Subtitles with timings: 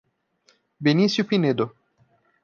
[0.79, 1.75] Benicio Pinedo